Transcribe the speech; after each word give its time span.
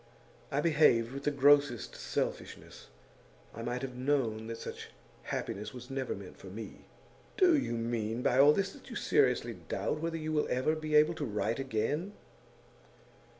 I 0.49 0.61
behaved 0.61 1.11
with 1.11 1.25
the 1.25 1.29
grossest 1.29 1.95
selfishness. 1.95 2.87
I 3.53 3.61
might 3.61 3.83
have 3.83 3.93
known 3.93 4.47
that 4.47 4.57
such 4.57 4.87
happiness 5.25 5.75
was 5.75 5.91
never 5.91 6.15
meant 6.15 6.37
for 6.39 6.47
me.' 6.47 6.85
'Do 7.37 7.55
you 7.55 7.73
mean 7.73 8.23
by 8.23 8.39
all 8.39 8.51
this 8.51 8.73
that 8.73 8.89
you 8.89 8.95
seriously 8.95 9.53
doubt 9.53 9.99
whether 9.99 10.17
you 10.17 10.33
will 10.33 10.47
ever 10.49 10.75
be 10.75 10.95
able 10.95 11.13
to 11.13 11.25
write 11.25 11.59
again? 11.59 12.13